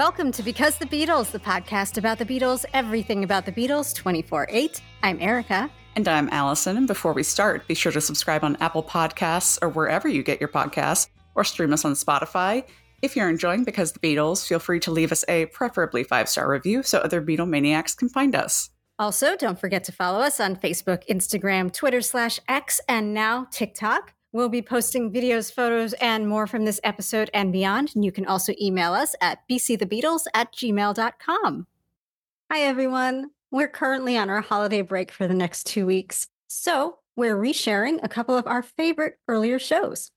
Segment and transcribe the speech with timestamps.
[0.00, 4.46] Welcome to Because the Beatles, the podcast about the Beatles, everything about the Beatles 24
[4.48, 4.80] 8.
[5.02, 5.70] I'm Erica.
[5.94, 6.78] And I'm Allison.
[6.78, 10.40] And before we start, be sure to subscribe on Apple Podcasts or wherever you get
[10.40, 12.66] your podcasts, or stream us on Spotify.
[13.02, 16.50] If you're enjoying Because the Beatles, feel free to leave us a preferably five star
[16.50, 18.70] review so other Beatle maniacs can find us.
[18.98, 24.14] Also, don't forget to follow us on Facebook, Instagram, Twitter slash X, and now TikTok.
[24.32, 27.92] We'll be posting videos, photos, and more from this episode and beyond.
[27.94, 31.66] And you can also email us at bcthebeatles at gmail.com.
[32.52, 33.30] Hi, everyone.
[33.50, 36.28] We're currently on our holiday break for the next two weeks.
[36.46, 40.12] So we're resharing a couple of our favorite earlier shows.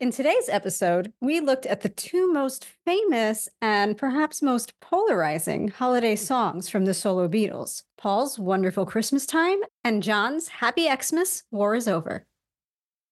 [0.00, 6.14] In today's episode, we looked at the two most famous and perhaps most polarizing holiday
[6.14, 11.88] songs from the solo Beatles Paul's Wonderful Christmas Time and John's Happy Xmas, War is
[11.88, 12.27] Over.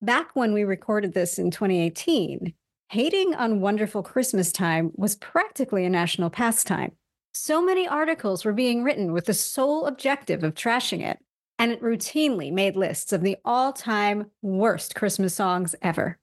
[0.03, 2.53] Back when we recorded this in 2018,
[2.91, 6.93] hating on Wonderful Christmas Time was practically a national pastime.
[7.33, 11.19] So many articles were being written with the sole objective of trashing it,
[11.59, 16.19] and it routinely made lists of the all time worst Christmas songs ever.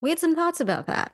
[0.00, 1.12] We had some thoughts about that.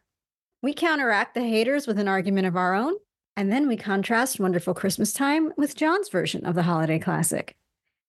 [0.63, 2.95] We counteract the haters with an argument of our own,
[3.37, 7.57] and then we contrast Wonderful Christmas Time with John's version of the holiday classic.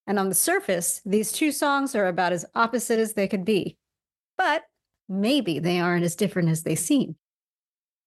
[0.07, 3.77] And on the surface, these two songs are about as opposite as they could be.
[4.37, 4.63] But
[5.09, 7.15] maybe they aren't as different as they seem.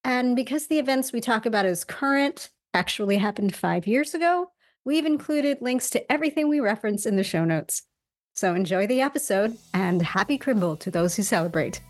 [0.04, 4.52] And because the events we talk about as current actually happened five years ago,
[4.84, 7.82] we've included links to everything we reference in the show notes.
[8.34, 11.80] So enjoy the episode and happy Crimble to those who celebrate.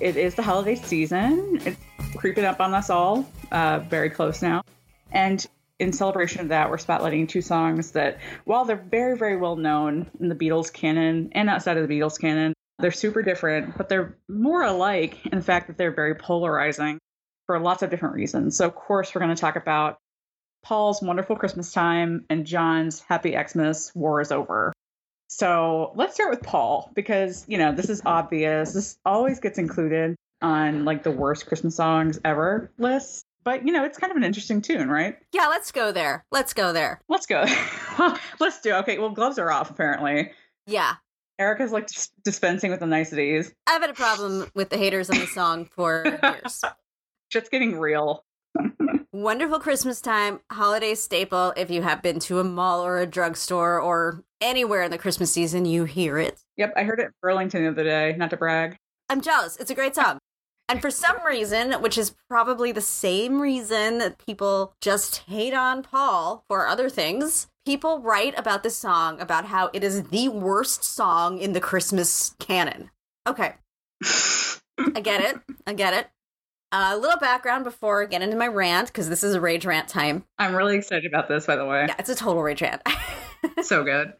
[0.00, 1.60] It is the holiday season.
[1.64, 1.78] It's
[2.16, 4.62] creeping up on us all, uh, very close now.
[5.12, 5.44] And
[5.78, 10.10] in celebration of that, we're spotlighting two songs that, while they're very, very well known
[10.18, 14.16] in the Beatles canon and outside of the Beatles canon, they're super different, but they're
[14.26, 16.98] more alike in the fact that they're very polarizing
[17.44, 18.56] for lots of different reasons.
[18.56, 19.98] So, of course, we're going to talk about
[20.62, 24.72] Paul's Wonderful Christmas Time and John's Happy Xmas, War is Over.
[25.30, 28.72] So let's start with Paul because, you know, this is obvious.
[28.72, 33.24] This always gets included on like the worst Christmas songs ever list.
[33.44, 35.16] But, you know, it's kind of an interesting tune, right?
[35.32, 36.24] Yeah, let's go there.
[36.32, 37.00] Let's go there.
[37.08, 37.44] Let's go.
[38.40, 38.72] let's do.
[38.72, 40.32] Okay, well, gloves are off apparently.
[40.66, 40.94] Yeah.
[41.38, 43.54] Erica's like dis- dispensing with the niceties.
[43.68, 46.60] I've had a problem with the haters on the song for years.
[47.32, 48.24] Shit's getting real.
[49.12, 51.52] Wonderful Christmas time, holiday staple.
[51.56, 55.32] If you have been to a mall or a drugstore or anywhere in the Christmas
[55.32, 56.38] season, you hear it.
[56.58, 58.76] Yep, I heard it in Burlington the other day, not to brag.
[59.08, 59.56] I'm jealous.
[59.56, 60.18] It's a great song.
[60.68, 65.82] And for some reason, which is probably the same reason that people just hate on
[65.82, 70.84] Paul for other things, people write about this song about how it is the worst
[70.84, 72.90] song in the Christmas canon.
[73.26, 73.54] Okay.
[74.04, 75.40] I get it.
[75.66, 76.10] I get it.
[76.72, 79.66] A uh, little background before I get into my rant, because this is a rage
[79.66, 80.24] rant time.
[80.38, 81.86] I'm really excited about this, by the way.
[81.88, 82.80] Yeah, it's a total rage rant.
[83.62, 84.12] so good.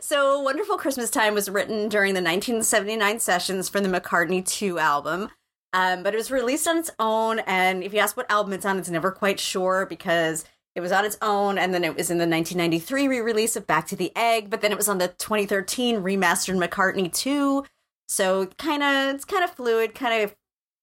[0.00, 5.30] So, Wonderful Christmas Time was written during the 1979 sessions for the McCartney 2 album.
[5.72, 7.40] Um, but it was released on its own.
[7.40, 10.44] And if you ask what album it's on, it's never quite sure because
[10.76, 11.58] it was on its own.
[11.58, 14.48] And then it was in the 1993 re release of Back to the Egg.
[14.48, 17.64] But then it was on the 2013 remastered McCartney 2.
[18.08, 20.36] So, kind of, it's kind of fluid, kind of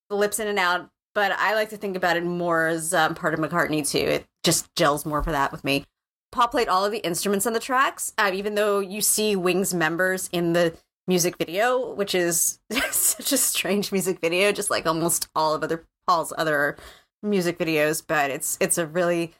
[0.09, 3.33] flips in and out but I like to think about it more as um, part
[3.33, 3.97] of McCartney too.
[3.97, 5.83] It just gels more for that with me.
[6.31, 9.73] Paul played all of the instruments on the tracks, uh, even though you see Wings
[9.73, 10.77] members in the
[11.07, 12.59] music video, which is
[12.91, 16.77] such a strange music video, just like almost all of other Paul's other
[17.23, 18.03] music videos.
[18.07, 19.33] But it's it's a really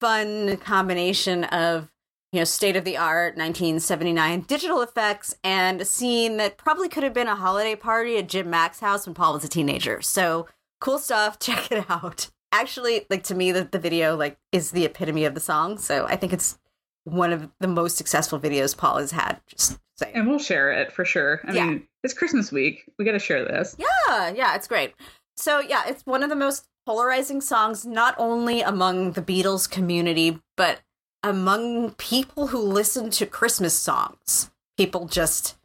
[0.00, 1.92] fun combination of
[2.32, 7.04] you know state of the art 1979 digital effects and a scene that probably could
[7.04, 10.02] have been a holiday party at Jim Mac's house when Paul was a teenager.
[10.02, 10.48] So
[10.80, 11.38] cool stuff.
[11.40, 12.28] Check it out.
[12.52, 15.78] Actually, like to me, the, the video like is the epitome of the song.
[15.78, 16.58] So I think it's
[17.04, 19.40] one of the most successful videos Paul has had.
[19.46, 20.14] Just saying.
[20.14, 21.40] And we'll share it for sure.
[21.44, 21.66] I yeah.
[21.66, 22.84] mean, it's Christmas week.
[22.98, 23.76] We got to share this.
[23.78, 24.94] Yeah, yeah, it's great.
[25.36, 30.40] So yeah, it's one of the most polarizing songs, not only among the Beatles community,
[30.56, 30.80] but
[31.22, 34.50] among people who listen to Christmas songs.
[34.76, 35.56] People just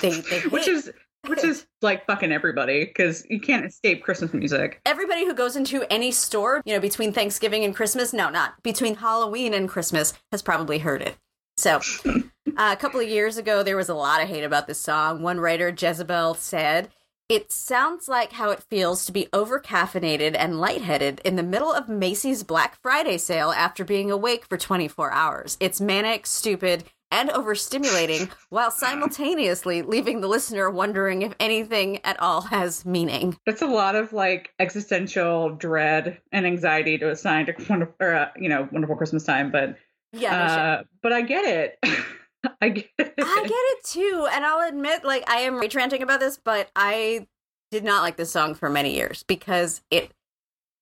[0.00, 0.90] they they which is
[1.28, 4.80] which is like fucking everybody because you can't escape Christmas music.
[4.86, 8.96] Everybody who goes into any store, you know, between Thanksgiving and Christmas, no, not between
[8.96, 11.16] Halloween and Christmas, has probably heard it.
[11.56, 12.20] So, uh,
[12.56, 15.22] a couple of years ago, there was a lot of hate about this song.
[15.22, 16.90] One writer, Jezebel, said,
[17.28, 21.72] It sounds like how it feels to be over caffeinated and lightheaded in the middle
[21.72, 25.56] of Macy's Black Friday sale after being awake for 24 hours.
[25.60, 26.84] It's manic, stupid,
[27.16, 33.38] and overstimulating while simultaneously leaving the listener wondering if anything at all has meaning.
[33.46, 38.28] That's a lot of like existential dread and anxiety to assign to wonderful, or, uh,
[38.36, 39.50] you know, wonderful Christmas time.
[39.50, 39.78] But
[40.12, 41.78] Yeah, no uh, but I get it.
[42.60, 43.14] I get it.
[43.18, 47.26] I get it too, and I'll admit, like I am ranting about this, but I
[47.70, 50.12] did not like this song for many years because it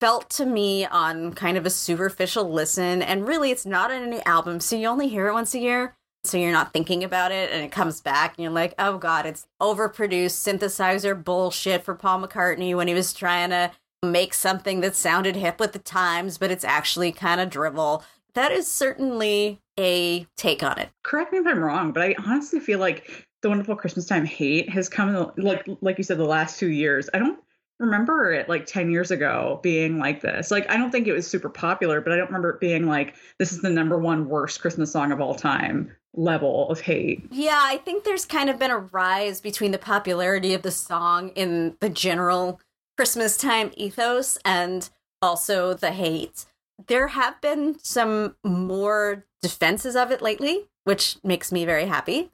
[0.00, 4.22] felt to me on kind of a superficial listen, and really, it's not on any
[4.26, 7.50] album, so you only hear it once a year, so you're not thinking about it,
[7.52, 12.22] and it comes back, and you're like, oh god, it's overproduced synthesizer bullshit for Paul
[12.26, 13.70] McCartney when he was trying to
[14.02, 18.04] make something that sounded hip with the times, but it's actually kind of drivel.
[18.34, 20.90] That is certainly a take on it.
[21.02, 24.68] Correct me if I'm wrong, but I honestly feel like the wonderful Christmas time hate
[24.70, 27.08] has come like like you said the last two years.
[27.12, 27.38] I don't
[27.78, 30.50] remember it like 10 years ago being like this.
[30.50, 33.14] Like I don't think it was super popular, but I don't remember it being like
[33.38, 37.26] this is the number one worst Christmas song of all time level of hate.
[37.30, 41.30] Yeah, I think there's kind of been a rise between the popularity of the song
[41.30, 42.60] in the general
[42.96, 44.88] Christmas time ethos and
[45.20, 46.46] also the hate.
[46.86, 52.30] There have been some more defenses of it lately, which makes me very happy.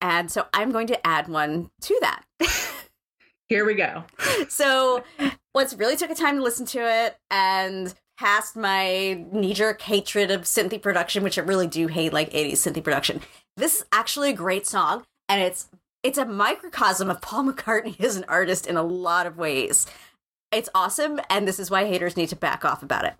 [0.00, 2.24] And so I'm going to add one to that.
[3.48, 4.04] Here we go.
[4.48, 5.02] so
[5.54, 10.42] once really took a time to listen to it and past my knee-jerk hatred of
[10.42, 13.20] synthy production, which I really do hate like 80s synthy production.
[13.56, 15.68] This is actually a great song, and it's
[16.02, 19.86] it's a microcosm of Paul McCartney as an artist in a lot of ways.
[20.50, 23.14] It's awesome, and this is why haters need to back off about it.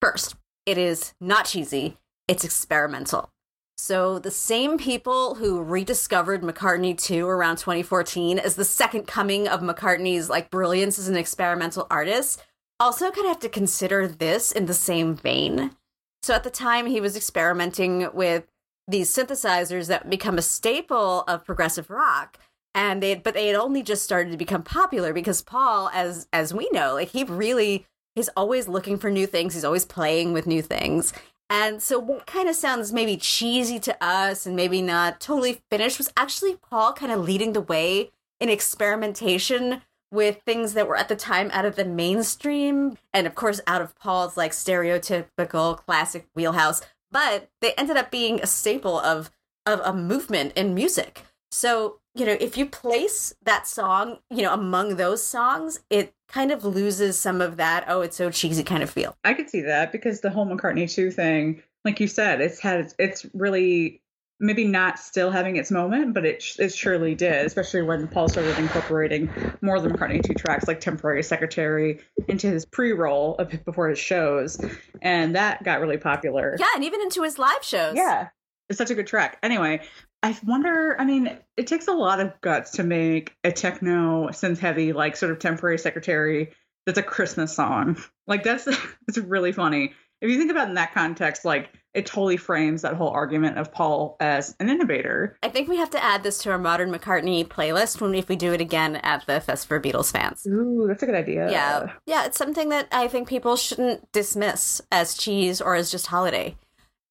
[0.00, 0.34] First,
[0.66, 3.30] it is not cheesy, it's experimental.
[3.76, 9.60] So, the same people who rediscovered McCartney 2 around 2014 as the second coming of
[9.60, 12.42] McCartney's like brilliance as an experimental artist
[12.80, 15.76] also kind of have to consider this in the same vein.
[16.22, 18.46] So, at the time, he was experimenting with
[18.88, 22.38] these synthesizers that become a staple of progressive rock.
[22.74, 26.54] And they but they had only just started to become popular because Paul as as
[26.54, 27.84] we know like he really
[28.14, 29.54] he's always looking for new things.
[29.54, 31.12] He's always playing with new things.
[31.48, 35.98] And so what kind of sounds maybe cheesy to us and maybe not totally finished
[35.98, 41.08] was actually Paul kind of leading the way in experimentation with things that were at
[41.08, 46.26] the time out of the mainstream and of course out of Paul's like stereotypical classic
[46.34, 49.30] wheelhouse but they ended up being a staple of
[49.66, 51.22] of a movement in music.
[51.50, 56.52] So, you know, if you place that song, you know, among those songs, it kind
[56.52, 59.16] of loses some of that, oh, it's so cheesy kind of feel.
[59.24, 62.92] I could see that because the whole McCartney 2 thing, like you said, it's had
[62.98, 64.02] it's really
[64.40, 68.58] maybe not still having its moment, but it it surely did, especially when Paul started
[68.58, 69.30] incorporating
[69.62, 74.58] more than McCartney 2 tracks like Temporary Secretary into his pre-roll of before his shows,
[75.02, 76.56] and that got really popular.
[76.58, 77.94] Yeah, and even into his live shows.
[77.96, 78.28] Yeah.
[78.68, 79.38] It's such a good track.
[79.42, 79.80] Anyway,
[80.22, 84.58] I wonder, I mean, it takes a lot of guts to make a techno synth
[84.58, 86.52] heavy like sort of temporary secretary
[86.86, 87.98] that's a Christmas song.
[88.26, 88.66] Like that's
[89.08, 89.92] it's really funny.
[90.20, 93.58] If you think about it in that context, like it totally frames that whole argument
[93.58, 95.36] of Paul as an innovator.
[95.42, 98.36] I think we have to add this to our modern McCartney playlist when if we
[98.36, 100.46] do it again at the Fest for Beatles fans.
[100.46, 101.50] Ooh, that's a good idea.
[101.50, 101.92] Yeah.
[102.06, 106.56] Yeah, it's something that I think people shouldn't dismiss as cheese or as just holiday.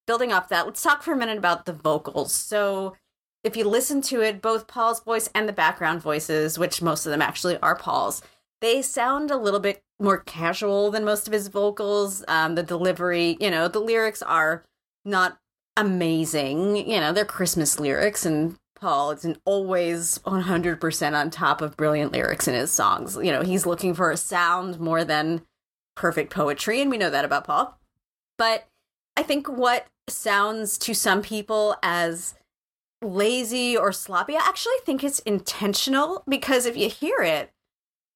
[0.08, 2.34] Building off that, let's talk for a minute about the vocals.
[2.34, 2.96] So
[3.44, 7.12] if you listen to it, both Paul's voice and the background voices, which most of
[7.12, 8.22] them actually are Paul's,
[8.62, 12.24] they sound a little bit more casual than most of his vocals.
[12.28, 14.64] Um, the delivery, you know, the lyrics are
[15.06, 15.38] not
[15.76, 16.76] amazing.
[16.76, 22.48] You know, they're Christmas lyrics, and Paul isn't always 100% on top of brilliant lyrics
[22.48, 23.16] in his songs.
[23.16, 25.42] You know, he's looking for a sound more than
[25.96, 27.78] perfect poetry, and we know that about Paul.
[28.38, 28.68] But
[29.18, 32.36] I think what sounds to some people as
[33.02, 37.52] lazy or sloppy, I actually think it's intentional because if you hear it,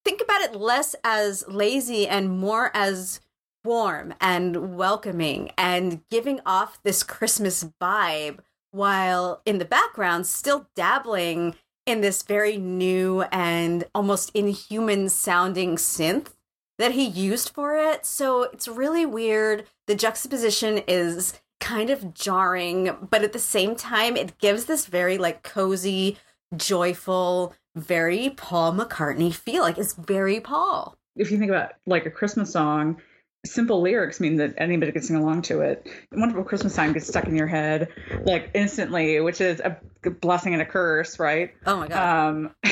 [0.05, 3.19] think about it less as lazy and more as
[3.63, 8.39] warm and welcoming and giving off this Christmas vibe
[8.71, 11.55] while in the background still dabbling
[11.85, 16.33] in this very new and almost inhuman sounding synth
[16.79, 18.05] that he used for it.
[18.05, 19.65] So it's really weird.
[19.87, 25.17] The juxtaposition is kind of jarring, but at the same time, it gives this very
[25.17, 26.17] like cozy,
[26.55, 29.63] joyful, very Paul McCartney feel.
[29.63, 30.95] Like it's very Paul.
[31.15, 33.01] If you think about like a Christmas song,
[33.45, 35.87] simple lyrics mean that anybody can sing along to it.
[36.11, 37.89] Wonderful Christmas time gets stuck in your head
[38.23, 39.77] like instantly, which is a
[40.21, 41.53] blessing and a curse, right?
[41.65, 42.27] Oh my god.
[42.27, 42.55] Um,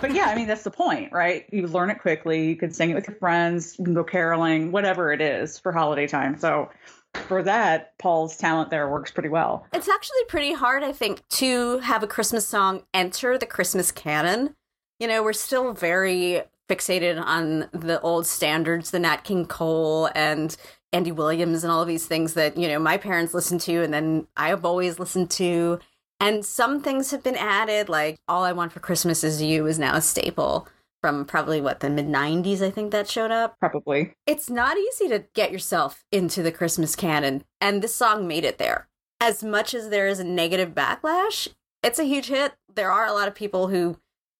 [0.00, 1.46] but yeah, I mean that's the point, right?
[1.50, 2.48] You learn it quickly.
[2.48, 3.76] You can sing it with your friends.
[3.78, 6.38] You can go caroling, whatever it is for holiday time.
[6.38, 6.70] So
[7.14, 9.66] for that, Paul's talent there works pretty well.
[9.72, 14.54] It's actually pretty hard, I think, to have a Christmas song enter the Christmas canon.
[14.98, 20.56] You know, we're still very fixated on the old standards, the Nat King Cole and
[20.92, 23.92] Andy Williams and all of these things that, you know, my parents listened to and
[23.92, 25.78] then I have always listened to.
[26.20, 29.78] And some things have been added, like All I Want for Christmas Is You is
[29.78, 30.66] now a staple
[31.00, 33.58] from probably what, the mid 90s, I think that showed up.
[33.58, 34.14] Probably.
[34.26, 38.58] It's not easy to get yourself into the Christmas canon, and this song made it
[38.58, 38.88] there.
[39.20, 41.48] As much as there is a negative backlash,
[41.82, 42.54] it's a huge hit.
[42.74, 43.98] There are a lot of people who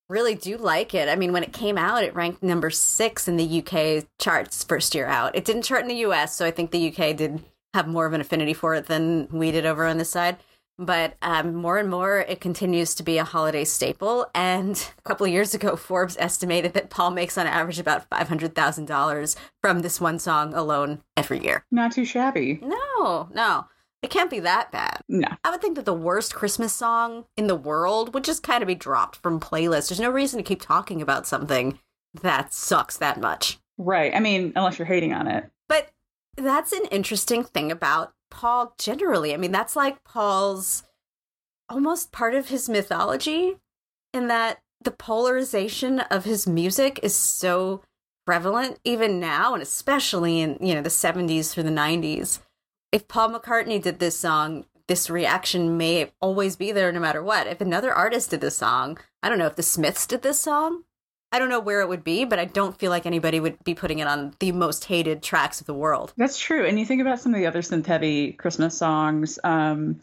[0.09, 1.09] really do like it.
[1.09, 4.95] I mean, when it came out, it ranked number six in the UK charts first
[4.95, 5.37] year out.
[5.37, 8.13] It didn't chart in the US, so I think the UK did have more of
[8.13, 10.39] an affinity for it than we did over on this side.
[10.79, 14.31] But um, more and more, it continues to be a holiday staple.
[14.35, 19.37] And a couple of years ago, Forbes estimated that Paul makes on average about $500,000
[19.61, 21.65] from this one song alone every year.
[21.71, 22.61] Not too shabby.
[22.63, 23.67] No, no.
[24.01, 25.01] It can't be that bad.
[25.09, 25.27] No.
[25.43, 28.69] I would think that the worst Christmas song in the world would just kind of
[28.69, 29.89] be dropped from playlists.
[29.89, 31.81] There's no reason to keep talking about something
[32.23, 33.59] that sucks that much.
[33.77, 34.15] Right.
[34.15, 35.51] I mean, unless you're hating on it.
[35.69, 35.91] But
[36.37, 39.35] that's an interesting thing about Paul generally.
[39.35, 40.85] I mean, that's like Paul's
[41.69, 43.57] almost part of his mythology
[44.13, 47.83] in that the polarization of his music is so
[48.27, 52.41] prevalent even now and especially in, you know, the 70s through the 90s
[52.93, 57.47] if Paul McCartney did this song, this reaction may always be there no matter what.
[57.47, 60.85] If another artist did this song, I don't know if the Smiths did this song.
[61.31, 63.75] I don't know where it would be, but I don't feel like anybody would be
[63.75, 66.15] putting it on the most hated tracks of the world.
[66.17, 66.65] That's true.
[66.65, 69.39] And you think about some of the other synth heavy Christmas songs.
[69.45, 70.01] Um,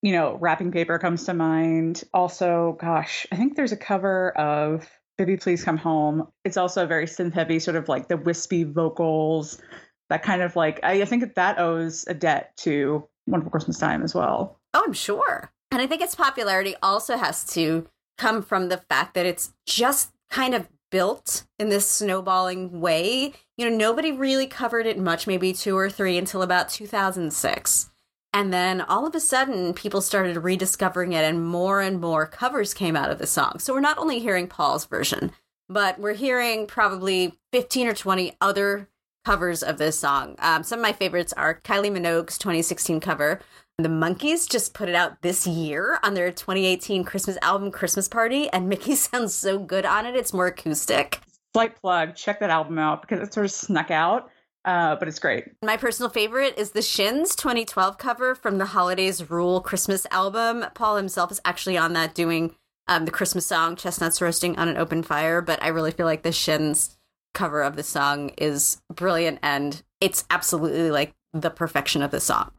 [0.00, 2.04] you know, Wrapping Paper comes to mind.
[2.14, 4.88] Also, gosh, I think there's a cover of
[5.18, 6.26] Baby Please Come Home.
[6.44, 9.60] It's also a very synth heavy, sort of like the wispy vocals
[10.08, 14.02] that kind of like I, I think that owes a debt to Wonderful Christmas Time
[14.02, 14.58] as well.
[14.74, 15.52] Oh, I'm sure.
[15.70, 17.88] And I think its popularity also has to
[18.18, 23.32] come from the fact that it's just kind of built in this snowballing way.
[23.56, 27.90] You know, nobody really covered it much, maybe two or three until about 2006.
[28.34, 32.72] And then all of a sudden, people started rediscovering it, and more and more covers
[32.72, 33.58] came out of the song.
[33.58, 35.32] So we're not only hearing Paul's version,
[35.68, 38.88] but we're hearing probably 15 or 20 other
[39.24, 40.36] covers of this song.
[40.38, 43.40] Um, some of my favorites are Kylie Minogue's 2016 cover.
[43.82, 48.48] The Monkees just put it out this year on their 2018 Christmas album, Christmas Party,
[48.50, 50.14] and Mickey sounds so good on it.
[50.14, 51.20] It's more acoustic.
[51.52, 54.30] Slight plug, check that album out because it sort of snuck out.
[54.64, 55.46] Uh, but it's great.
[55.62, 60.64] My personal favorite is the Shins 2012 cover from the Holidays Rule Christmas album.
[60.74, 62.54] Paul himself is actually on that doing
[62.86, 66.22] um, the Christmas song Chestnuts Roasting on an Open Fire, but I really feel like
[66.22, 66.96] the Shins
[67.34, 72.52] cover of the song is brilliant and it's absolutely like the perfection of the song.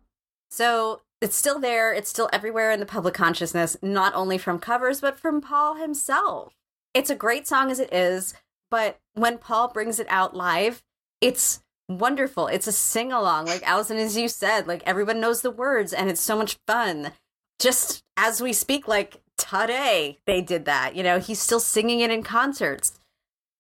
[0.49, 5.01] So it's still there, it's still everywhere in the public consciousness, not only from covers,
[5.01, 6.53] but from Paul himself.
[6.93, 8.33] It's a great song as it is,
[8.69, 10.83] but when Paul brings it out live,
[11.21, 12.47] it's wonderful.
[12.47, 16.09] It's a sing along, like Allison, as you said, like everyone knows the words and
[16.09, 17.13] it's so much fun.
[17.59, 20.95] Just as we speak, like today, they did that.
[20.95, 22.99] You know, he's still singing it in concerts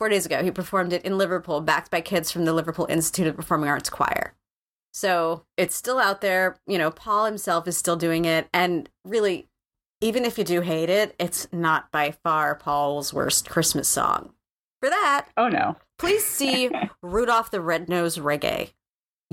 [0.03, 3.27] four days ago, he performed it in Liverpool, backed by kids from the Liverpool Institute
[3.27, 4.33] of Performing Arts Choir.
[4.93, 6.57] So it's still out there.
[6.67, 8.47] You know, Paul himself is still doing it.
[8.53, 9.47] And really,
[10.01, 14.33] even if you do hate it, it's not by far Paul's worst Christmas song.
[14.81, 15.77] For that, oh no.
[15.97, 16.69] please see
[17.01, 18.71] Rudolph the Red-Nosed Reggae.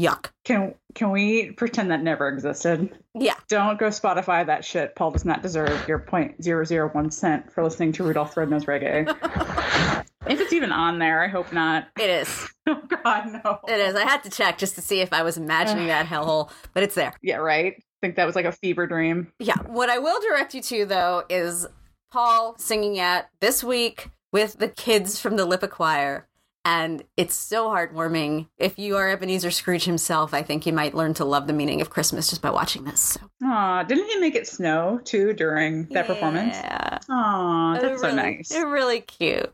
[0.00, 0.30] Yuck.
[0.44, 2.96] Can can we pretend that never existed?
[3.14, 3.34] Yeah.
[3.48, 4.94] Don't go Spotify that shit.
[4.94, 8.40] Paul does not deserve your point zero zero one cent for listening to Rudolph the
[8.40, 10.06] Red-Nosed Reggae.
[10.28, 11.88] if it's even on there, I hope not.
[11.98, 12.48] It is.
[12.66, 13.60] oh God, no.
[13.68, 13.94] It is.
[13.94, 16.94] I had to check just to see if I was imagining that hellhole, but it's
[16.94, 17.14] there.
[17.22, 17.74] Yeah, right.
[17.76, 19.32] I think that was like a fever dream.
[19.38, 19.58] Yeah.
[19.66, 21.66] What I will direct you to though is
[22.10, 26.26] Paul singing at this week with the kids from the LIPA Choir
[26.64, 28.48] and it's so heartwarming.
[28.58, 31.80] If you are Ebenezer Scrooge himself, I think you might learn to love the meaning
[31.80, 33.00] of Christmas just by watching this.
[33.00, 33.20] So.
[33.44, 36.02] Aw, didn't he make it snow too during that yeah.
[36.02, 36.56] performance?
[36.56, 36.98] Yeah.
[37.08, 38.48] Aw, that's They're so nice.
[38.50, 39.52] They're really cute.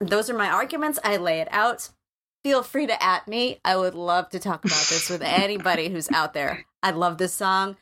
[0.00, 0.98] Those are my arguments.
[1.04, 1.90] I lay it out.
[2.42, 3.60] Feel free to at me.
[3.64, 6.66] I would love to talk about this with anybody who's out there.
[6.82, 7.76] I love this song.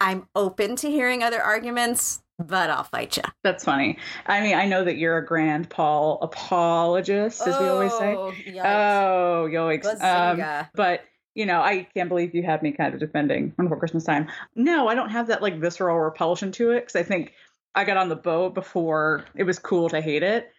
[0.00, 3.24] I'm open to hearing other arguments, but I'll fight you.
[3.42, 3.98] That's funny.
[4.26, 8.14] I mean, I know that you're a grand Paul apologist, as we always say.
[8.14, 8.64] yikes.
[8.64, 10.00] Oh, yoicks.
[10.02, 11.02] Um, but
[11.34, 14.28] you know, I can't believe you had me kind of defending Wonderful Christmas Time.
[14.56, 17.32] No, I don't have that like visceral repulsion to it because I think
[17.74, 20.50] I got on the boat before it was cool to hate it.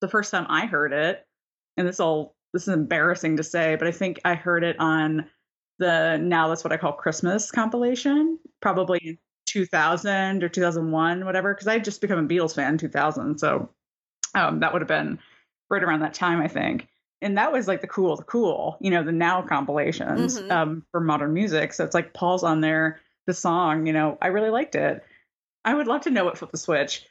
[0.00, 1.26] The first time I heard it,
[1.76, 5.26] and this all this is embarrassing to say, but I think I heard it on
[5.78, 11.74] the now that's what I call Christmas compilation, probably 2000 or 2001, whatever, because I
[11.74, 13.38] had just become a Beatles fan in 2000.
[13.38, 13.68] So
[14.34, 15.18] um, that would have been
[15.70, 16.88] right around that time, I think.
[17.22, 20.50] And that was like the cool, the cool, you know, the now compilations Mhm.
[20.50, 21.72] um, for modern music.
[21.72, 25.04] So it's like Paul's on there, the song, you know, I really liked it.
[25.64, 27.06] I would love to know what flipped the switch.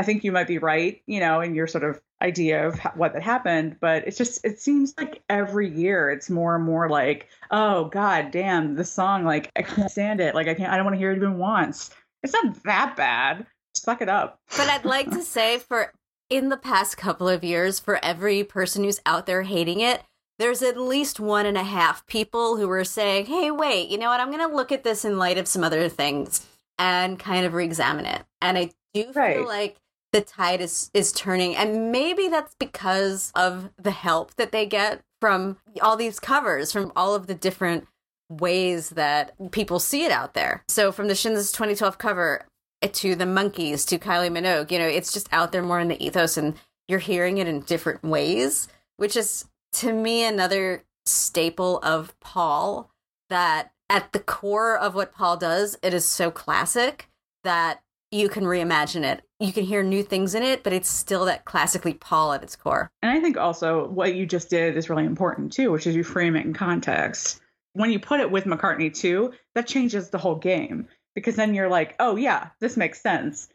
[0.00, 3.12] I think you might be right, you know, in your sort of idea of what
[3.12, 7.28] that happened, but it's just it seems like every year it's more and more like,
[7.50, 10.34] oh god damn, this song like I can't stand it.
[10.34, 11.90] Like I can't I don't want to hear it even once.
[12.22, 13.46] It's not that bad.
[13.74, 14.40] Suck it up.
[14.56, 15.92] But I'd like to say for
[16.30, 20.02] in the past couple of years, for every person who's out there hating it,
[20.38, 24.08] there's at least one and a half people who are saying, hey, wait, you know
[24.08, 24.20] what?
[24.20, 26.46] I'm going to look at this in light of some other things
[26.78, 28.22] and kind of re examine it.
[28.40, 29.46] And I do feel Right.
[29.46, 29.76] like
[30.12, 31.56] the tide is, is turning.
[31.56, 36.92] And maybe that's because of the help that they get from all these covers, from
[36.96, 37.86] all of the different
[38.28, 40.64] ways that people see it out there.
[40.68, 42.46] So from the Shins 2012 cover
[42.82, 46.02] to the Monkees to Kylie Minogue, you know, it's just out there more in the
[46.04, 46.54] ethos and
[46.88, 52.90] you're hearing it in different ways, which is to me another staple of Paul
[53.28, 57.08] that at the core of what Paul does, it is so classic
[57.44, 59.22] that you can reimagine it.
[59.42, 62.56] You can hear new things in it, but it's still that classically Paul at its
[62.56, 62.90] core.
[63.00, 66.04] And I think also what you just did is really important too, which is you
[66.04, 67.40] frame it in context.
[67.72, 71.70] When you put it with McCartney too, that changes the whole game because then you're
[71.70, 73.48] like, oh yeah, this makes sense.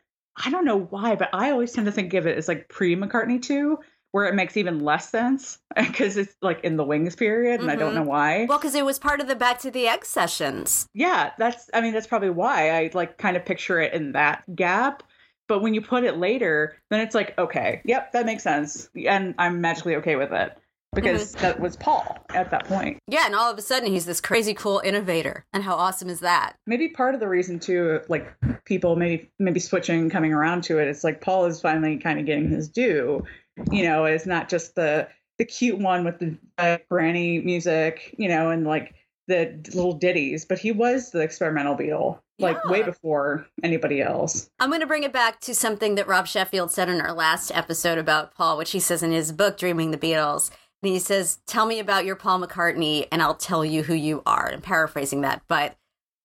[0.44, 2.96] I don't know why, but I always tend to think of it as like pre
[2.96, 3.78] McCartney 2,
[4.12, 7.76] where it makes even less sense because it's like in the Wings period, and I
[7.76, 7.96] don't Mhm.
[7.98, 8.46] know why.
[8.50, 10.88] Well, because it was part of the Back to the Egg sessions.
[10.96, 14.44] yeah, that's, I mean, that's probably why I like kind of picture it in that
[14.56, 15.04] gap.
[15.48, 18.90] But when you put it later, then it's like, okay, yep, that makes sense.
[19.08, 20.58] And I'm magically okay with it
[20.94, 23.00] because that was Paul at that point.
[23.08, 25.46] Yeah, and all of a sudden he's this crazy cool innovator.
[25.54, 26.56] And how awesome is that?
[26.68, 28.34] maybe part of the reason too like
[28.66, 32.26] people maybe maybe switching coming around to it it's like paul is finally kind of
[32.26, 33.24] getting his due
[33.72, 38.28] you know it's not just the the cute one with the uh, granny music you
[38.28, 38.94] know and like
[39.28, 44.70] the little ditties but he was the experimental beatle like way before anybody else I'm
[44.70, 47.98] going to bring it back to something that Rob Sheffield said in our last episode
[47.98, 50.52] about Paul, which he says in his book, Dreaming the Beatles.
[50.82, 54.22] And he says, Tell me about your Paul McCartney, and I'll tell you who you
[54.26, 54.52] are.
[54.52, 55.42] I'm paraphrasing that.
[55.48, 55.78] But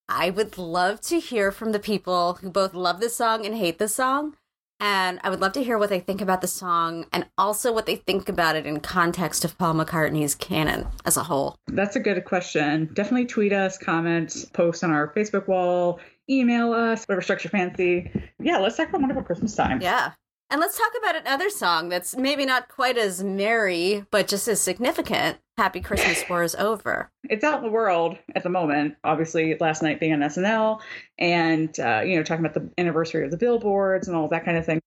[0.09, 3.79] I would love to hear from the people who both love this song and hate
[3.79, 4.37] this song.
[4.81, 7.87] And I would love to hear what they think about the song and also what
[7.87, 11.57] they think about it in context of Paul McCartney's canon as a whole.
[11.69, 17.05] that's a good question definitely tweet us comment post on our facebook wall email us
[17.05, 20.13] whatever structure fancy yeah let's talk about wonderful christmas time Yeah.
[20.53, 24.61] And let's talk about another song that's maybe not quite as merry, but just as
[24.61, 25.39] significant.
[25.57, 27.09] Happy Christmas War is over.
[27.29, 28.97] it's out in the world at the moment.
[29.05, 30.81] Obviously, last night being on SNL,
[31.21, 34.57] and uh, you know, talking about the anniversary of the billboards and all that kind
[34.57, 34.81] of thing.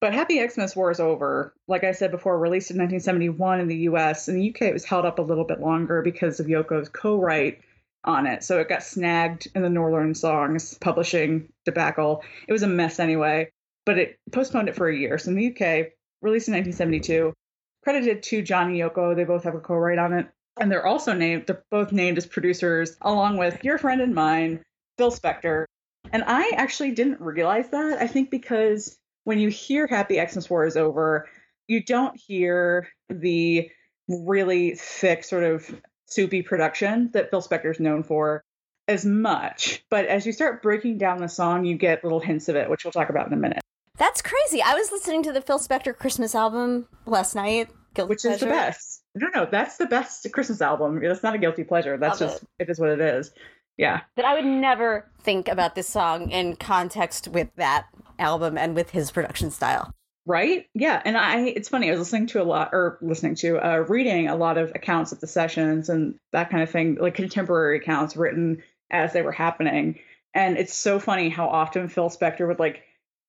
[0.00, 1.52] But Happy Xmas War is over.
[1.68, 4.28] Like I said before, released in 1971 in the U.S.
[4.28, 7.60] In the U.K., it was held up a little bit longer because of Yoko's co-write
[8.04, 8.44] on it.
[8.44, 12.22] So it got snagged in the Northern Songs publishing debacle.
[12.48, 13.50] It was a mess anyway.
[13.86, 15.18] But it postponed it for a year.
[15.18, 15.92] So in the UK,
[16.22, 17.34] released in 1972,
[17.82, 19.14] credited to John and Yoko.
[19.14, 20.26] They both have a co-write on it.
[20.58, 24.62] And they're also named, they're both named as producers, along with your friend and mine,
[24.96, 25.64] Phil Spector.
[26.12, 28.00] And I actually didn't realize that.
[28.00, 31.28] I think because when you hear Happy Xmas War is over,
[31.66, 33.70] you don't hear the
[34.08, 35.68] really thick, sort of
[36.06, 38.44] soupy production that Phil Spector's known for
[38.86, 39.82] as much.
[39.90, 42.84] But as you start breaking down the song, you get little hints of it, which
[42.84, 43.62] we'll talk about in a minute,
[43.96, 44.60] That's crazy.
[44.62, 47.68] I was listening to the Phil Spector Christmas album last night.
[47.94, 49.02] Guilty which is the best.
[49.14, 51.00] No, no, that's the best Christmas album.
[51.00, 51.96] That's not a guilty pleasure.
[51.96, 53.30] That's Love just, it is what it is.
[53.76, 54.00] Yeah.
[54.16, 57.86] But I would never think about this song in context with that
[58.18, 59.92] album and with his production style.
[60.26, 60.66] Right?
[60.74, 61.00] Yeah.
[61.04, 64.26] And I, it's funny, I was listening to a lot, or listening to, uh, reading
[64.26, 68.16] a lot of accounts of the sessions and that kind of thing, like contemporary accounts
[68.16, 70.00] written as they were happening.
[70.32, 72.82] And it's so funny how often Phil Spector would like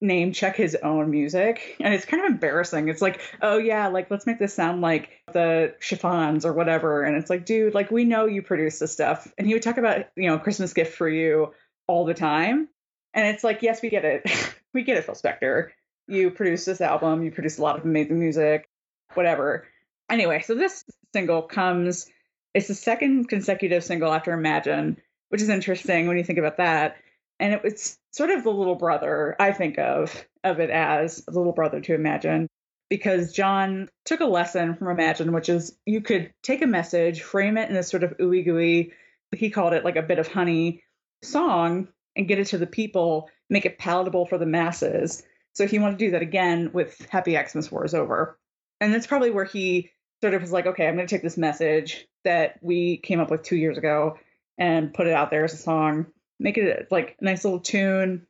[0.05, 1.75] name check his own music.
[1.79, 2.87] And it's kind of embarrassing.
[2.87, 7.03] It's like, oh, yeah, like let's make this sound like the chiffons or whatever.
[7.03, 9.31] And it's like, dude, like we know you produce this stuff.
[9.37, 11.53] And he would talk about, you know, Christmas gift for you
[11.87, 12.69] all the time.
[13.13, 14.29] And it's like, yes, we get it.
[14.73, 15.69] we get it, Phil Spector.
[16.07, 18.69] You produced this album, you produced a lot of amazing music,
[19.15, 19.67] whatever.
[20.09, 22.07] Anyway, so this single comes,
[22.53, 24.97] it's the second consecutive single after Imagine,
[25.29, 26.97] which is interesting when you think about that.
[27.39, 31.37] And it was sort of the little brother, I think of of it as the
[31.37, 32.47] little brother to Imagine,
[32.89, 37.57] because John took a lesson from Imagine, which is you could take a message, frame
[37.57, 38.93] it in this sort of ooey gooey
[39.35, 40.83] he called it like a bit of honey
[41.23, 45.23] song and get it to the people, make it palatable for the masses.
[45.53, 48.37] So he wanted to do that again with Happy Xmas War is Over.
[48.81, 51.37] And that's probably where he sort of was like, okay, I'm going to take this
[51.37, 54.17] message that we came up with two years ago
[54.57, 56.07] and put it out there as a song,
[56.39, 58.25] make it like a nice little tune,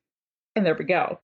[0.55, 1.19] and there we go.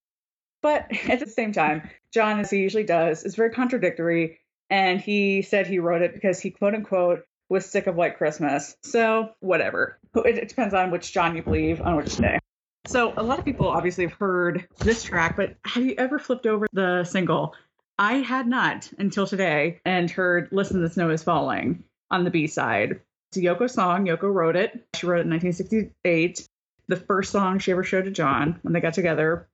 [0.62, 4.38] But at the same time, John, as he usually does, is very contradictory.
[4.70, 8.74] And he said he wrote it because he quote unquote was sick of White Christmas.
[8.82, 9.98] So, whatever.
[10.14, 12.38] It, it depends on which John you believe on which day.
[12.86, 16.46] So, a lot of people obviously have heard this track, but have you ever flipped
[16.46, 17.54] over the single?
[17.98, 22.46] I had not until today and heard Listen, the Snow is Falling on the B
[22.46, 23.00] side.
[23.30, 24.06] It's a Yoko song.
[24.06, 24.86] Yoko wrote it.
[24.96, 26.48] She wrote it in 1968.
[26.92, 29.48] The first song she ever showed to John when they got together.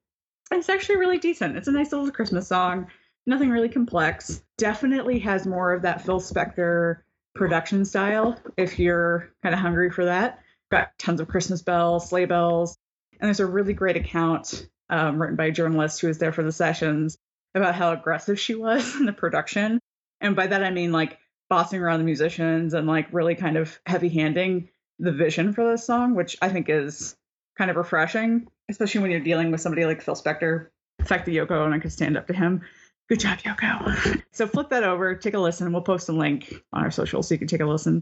[0.50, 1.56] It's actually really decent.
[1.56, 2.88] It's a nice little Christmas song.
[3.28, 4.42] Nothing really complex.
[4.56, 7.02] Definitely has more of that Phil Spector
[7.36, 10.40] production style if you're kind of hungry for that.
[10.72, 12.76] Got tons of Christmas bells, sleigh bells.
[13.20, 16.42] And there's a really great account um, written by a journalist who was there for
[16.42, 17.18] the sessions
[17.54, 19.78] about how aggressive she was in the production.
[20.20, 23.78] And by that, I mean like bossing around the musicians and like really kind of
[23.86, 27.14] heavy handing the vision for this song, which I think is
[27.58, 30.68] kind of refreshing, especially when you're dealing with somebody like Phil Spector.
[31.00, 32.62] The fact that Yoko Ono could stand up to him.
[33.08, 34.22] Good job, Yoko.
[34.32, 35.72] so flip that over, take a listen.
[35.72, 38.00] We'll post a link on our social so you can take a listen.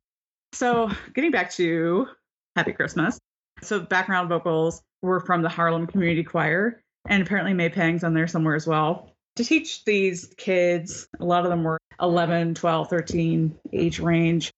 [0.53, 2.07] So getting back to
[2.55, 3.19] Happy Christmas.
[3.63, 8.27] So background vocals were from the Harlem Community Choir, and apparently May Pang's on there
[8.27, 9.13] somewhere as well.
[9.37, 14.51] To teach these kids, a lot of them were 11, 12, 13 age range.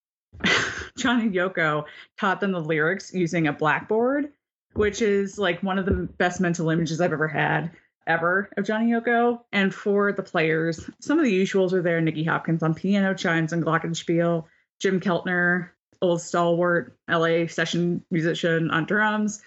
[0.97, 1.85] John and Yoko
[2.19, 4.33] taught them the lyrics using a blackboard,
[4.79, 7.73] which is like one of the best mental images I've ever had
[8.07, 9.41] ever of Johnny Yoko.
[9.53, 13.53] And for the players, some of the usuals are there Nicky Hopkins on piano, chimes,
[13.53, 14.45] and glockenspiel,
[14.81, 19.43] Jim Keltner, old stalwart LA session musician on drums.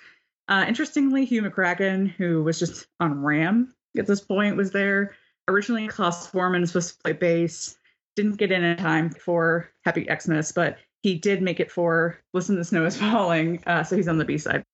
[0.49, 5.15] Uh, interestingly, Hugh McCracken, who was just on Ram at this point, was there.
[5.47, 7.77] Originally, Klaus Voormann was supposed to play bass,
[8.17, 12.57] didn't get in in time for Happy Xmas, but he did make it for Listen,
[12.57, 13.63] the Snow is Falling.
[13.65, 14.65] Uh, so he's on the B side.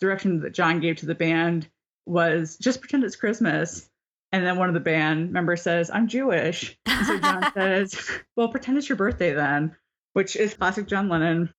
[0.00, 1.68] Direction that John gave to the band
[2.06, 3.88] was just pretend it's Christmas.
[4.32, 6.76] And then one of the band members says, I'm Jewish.
[6.86, 9.74] And so John says, Well, pretend it's your birthday then,
[10.12, 11.52] which is classic John Lennon.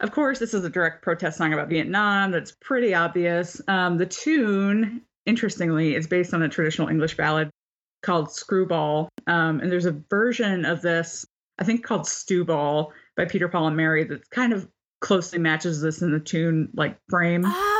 [0.00, 2.32] Of course, this is a direct protest song about Vietnam.
[2.32, 3.60] That's pretty obvious.
[3.68, 7.50] Um, the tune, interestingly, is based on a traditional English ballad
[8.02, 9.08] called Stewball.
[9.26, 11.24] Um, and there's a version of this,
[11.58, 14.68] I think called Stew Ball by Peter Paul and Mary that kind of
[15.00, 17.42] closely matches this in the tune like frame.
[17.44, 17.71] Oh,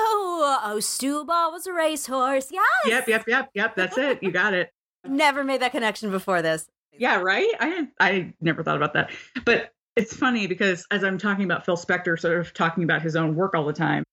[0.42, 2.50] oh, Stew Ball was a racehorse.
[2.50, 2.66] Yes.
[2.86, 3.76] Yep, yep, yep, yep.
[3.76, 4.22] That's it.
[4.22, 4.70] You got it.
[5.06, 6.66] Never made that connection before this.
[6.92, 7.48] Yeah, right.
[7.58, 9.10] I I never thought about that,
[9.46, 13.16] but it's funny because as I'm talking about Phil Spector, sort of talking about his
[13.16, 14.04] own work all the time,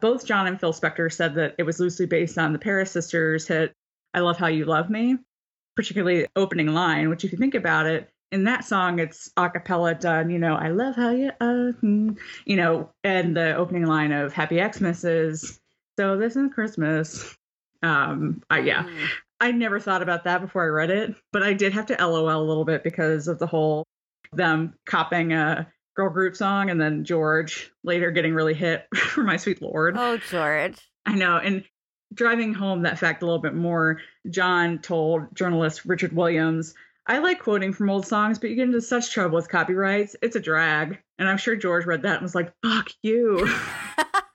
[0.00, 3.46] both John and Phil Spector said that it was loosely based on the Paris Sisters
[3.48, 3.72] hit
[4.14, 5.18] "I Love How You Love Me,"
[5.74, 9.50] particularly the opening line, which if you think about it, in that song it's a
[9.50, 12.10] cappella done, you know, I love how you uh, hmm,
[12.44, 15.58] you know, and the opening line of Happy Xmas is
[15.98, 17.36] so this is Christmas.
[17.82, 18.84] Um I yeah.
[18.84, 19.08] Mm.
[19.40, 22.40] I never thought about that before I read it, but I did have to LOL
[22.40, 23.84] a little bit because of the whole
[24.32, 29.36] them copying a girl group song and then George later getting really hit for my
[29.36, 29.96] sweet lord.
[29.98, 30.78] Oh, George.
[31.04, 31.36] I know.
[31.38, 31.64] And
[32.14, 36.74] driving home that fact a little bit more, John told journalist Richard Williams,
[37.08, 40.14] I like quoting from old songs, but you get into such trouble with copyrights.
[40.22, 40.98] It's a drag.
[41.18, 43.48] And I'm sure George read that and was like, fuck you.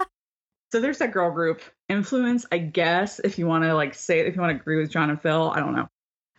[0.73, 4.25] so there's that girl group influence, I guess, if you want to like say, it,
[4.25, 5.51] if you want to agree with John and Phil.
[5.51, 5.81] I don't know.
[5.81, 5.87] Um,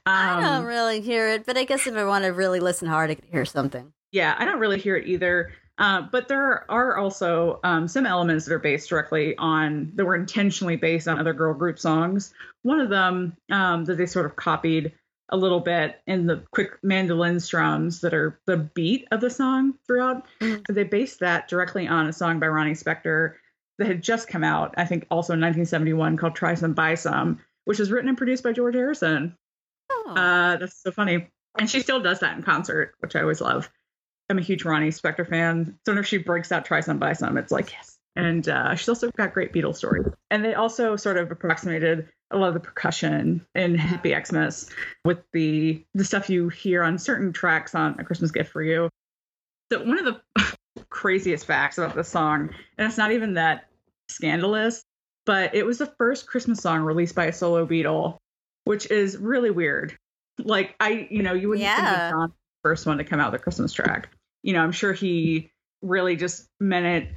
[0.06, 3.12] I don't really hear it, but I guess if I want to really listen hard,
[3.12, 3.92] I could hear something.
[4.10, 5.52] Yeah, I don't really hear it either.
[5.78, 10.16] Uh, but there are also um, some elements that are based directly on that were
[10.16, 12.34] intentionally based on other girl group songs.
[12.62, 14.94] One of them um, that they sort of copied
[15.28, 19.74] a little bit in the quick mandolin strums that are the beat of the song
[19.86, 20.26] throughout.
[20.40, 20.74] Mm-hmm.
[20.74, 23.34] They based that directly on a song by Ronnie Spector
[23.78, 27.40] that had just come out, I think also in 1971, called Try Some Buy Some,
[27.64, 29.37] which was written and produced by George Harrison.
[29.90, 30.14] Oh.
[30.14, 31.28] Uh, that's so funny.
[31.58, 33.70] And she still does that in concert, which I always love.
[34.30, 35.78] I'm a huge Ronnie Spector fan.
[35.84, 37.96] So if she breaks out Try Some Buy Some, it's like, yes.
[38.16, 40.06] And uh, she's also got great Beatles stories.
[40.30, 44.70] And they also sort of approximated a lot of the percussion in Happy Xmas
[45.04, 48.88] with the the stuff you hear on certain tracks on A Christmas Gift for You.
[49.72, 50.56] So one of the
[50.94, 53.66] craziest facts about this song, and it's not even that
[54.09, 54.85] scandalous,
[55.26, 58.18] but it was the first Christmas song released by a solo Beatle,
[58.64, 59.98] which is really weird.
[60.38, 61.76] Like I, you know, you wouldn't yeah.
[61.76, 64.09] think of John first one to come out with a Christmas track.
[64.42, 65.50] You know, I'm sure he
[65.83, 67.09] really just meant it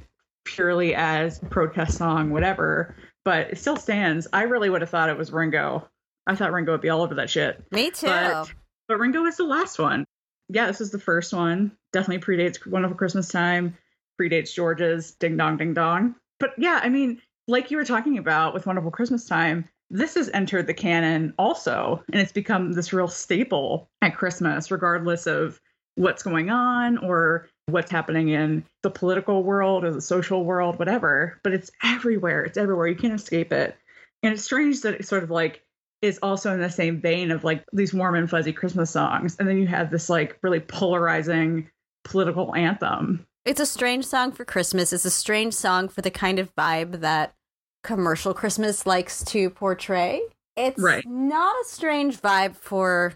[0.44, 4.26] purely as a protest song, whatever, but it still stands.
[4.32, 5.88] I really would have thought it was Ringo.
[6.26, 7.64] I thought Ringo would be all over that shit.
[7.70, 8.06] Me too.
[8.06, 8.52] But,
[8.88, 10.04] but Ringo is the last one.
[10.48, 11.72] Yeah, this is the first one.
[11.92, 13.76] Definitely predates Wonderful Christmas Time,
[14.20, 16.14] predates George's Ding Dong Ding Dong.
[16.40, 20.28] But yeah, I mean, like you were talking about with Wonderful Christmas Time, this has
[20.34, 25.60] entered the canon also, and it's become this real staple at Christmas, regardless of
[25.94, 31.40] what's going on or what's happening in the political world or the social world, whatever.
[31.42, 32.44] But it's everywhere.
[32.44, 32.86] It's everywhere.
[32.86, 33.76] You can't escape it.
[34.22, 35.62] And it's strange that it's sort of like
[36.00, 39.36] is also in the same vein of like these warm and fuzzy Christmas songs.
[39.38, 41.70] And then you have this like really polarizing
[42.08, 43.26] political anthem.
[43.44, 44.92] It's a strange song for Christmas.
[44.92, 47.34] It's a strange song for the kind of vibe that
[47.82, 50.20] commercial Christmas likes to portray.
[50.56, 51.04] It's right.
[51.06, 53.14] not a strange vibe for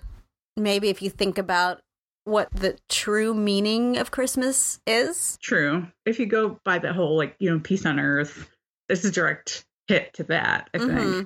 [0.57, 1.81] maybe if you think about
[2.25, 5.39] what the true meaning of Christmas is.
[5.43, 5.87] True.
[6.07, 8.49] If you go by the whole like, you know, peace on earth,
[8.89, 10.93] this is a direct hit to that, I think.
[10.93, 11.23] Mm-hmm.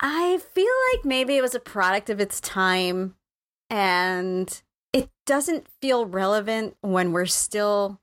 [0.00, 3.14] I feel like maybe it was a product of its time
[3.70, 8.00] and it doesn't feel relevant when we're still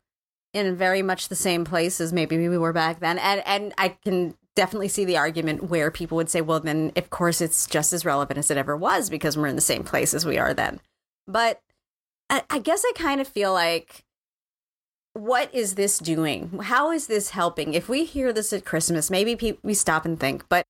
[0.54, 3.19] in very much the same place as maybe we were back then.
[3.19, 7.10] And and I can definitely see the argument where people would say, well, then of
[7.10, 10.13] course it's just as relevant as it ever was because we're in the same place
[10.13, 10.82] as we are then.
[11.28, 11.62] But
[12.30, 14.04] I, I guess I kind of feel like
[15.13, 16.60] what is this doing?
[16.63, 17.73] How is this helping?
[17.73, 20.65] If we hear this at Christmas, maybe pe- we stop and think, but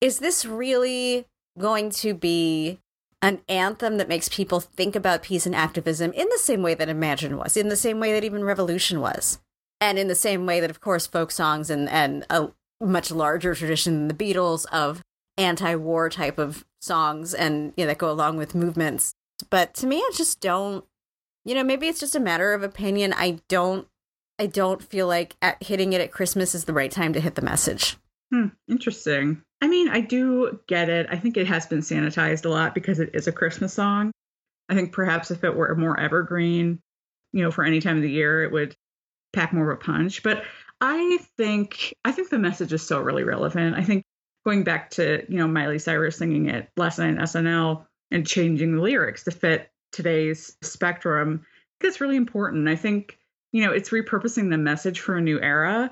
[0.00, 1.26] is this really
[1.58, 2.78] going to be
[3.22, 6.88] an anthem that makes people think about peace and activism in the same way that
[6.88, 9.40] Imagine was, in the same way that even Revolution was,
[9.80, 13.54] and in the same way that, of course, folk songs and, and a much larger
[13.54, 15.02] tradition than the Beatles of
[15.36, 19.14] anti-war type of songs and you know, that go along with movements.
[19.48, 20.84] But to me, I just don't.
[21.44, 23.14] You know, maybe it's just a matter of opinion.
[23.14, 23.86] I don't.
[24.38, 27.42] I don't feel like hitting it at Christmas is the right time to hit the
[27.42, 27.96] message.
[28.32, 29.42] Hmm, interesting.
[29.62, 31.06] I mean, I do get it.
[31.10, 34.10] I think it has been sanitized a lot because it is a Christmas song.
[34.68, 36.80] I think perhaps if it were more evergreen,
[37.32, 38.74] you know, for any time of the year, it would
[39.32, 40.22] pack more of a punch.
[40.22, 40.44] But
[40.80, 43.76] I think I think the message is still really relevant.
[43.76, 44.02] I think
[44.46, 48.76] going back to, you know, Miley Cyrus singing it last night in SNL and changing
[48.76, 51.44] the lyrics to fit today's spectrum,
[51.80, 52.68] that's really important.
[52.68, 53.18] I think,
[53.52, 55.90] you know, it's repurposing the message for a new era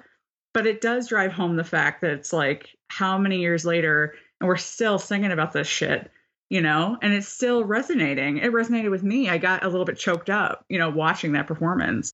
[0.54, 4.48] but it does drive home the fact that it's like how many years later and
[4.48, 6.10] we're still singing about this shit
[6.48, 6.96] you know?
[7.02, 8.38] And it's still resonating.
[8.38, 9.28] It resonated with me.
[9.28, 12.12] I got a little bit choked up you know watching that performance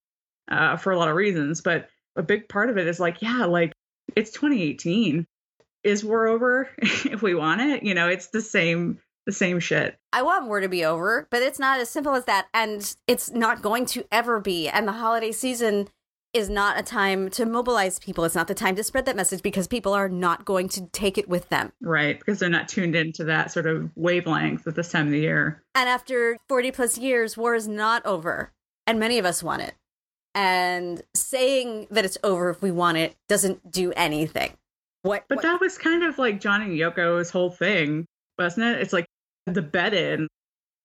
[0.50, 1.60] uh, for a lot of reasons.
[1.60, 3.72] But a big part of it is like yeah like
[4.14, 5.26] it's 2018
[5.82, 7.82] is war over if we want it?
[7.82, 9.96] You know it's the same the same shit.
[10.12, 12.46] I want war to be over but it's not as simple as that.
[12.52, 14.68] And it's not going to ever be.
[14.68, 15.88] And the holiday season
[16.34, 18.24] is not a time to mobilize people.
[18.24, 21.16] It's not the time to spread that message because people are not going to take
[21.16, 21.72] it with them.
[21.80, 25.20] Right, because they're not tuned into that sort of wavelength at this time of the
[25.20, 25.62] year.
[25.74, 28.52] And after 40 plus years, war is not over.
[28.86, 29.74] And many of us want it.
[30.34, 34.52] And saying that it's over if we want it doesn't do anything.
[35.02, 35.42] What But what?
[35.42, 38.06] that was kind of like John and Yoko's whole thing,
[38.38, 38.80] wasn't it?
[38.82, 39.06] It's like
[39.46, 40.26] the bed in.